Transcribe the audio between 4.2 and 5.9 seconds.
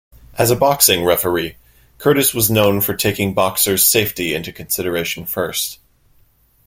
into consideration first.